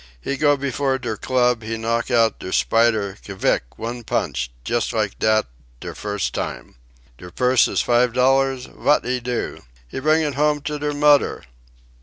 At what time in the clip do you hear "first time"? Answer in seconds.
5.93-6.73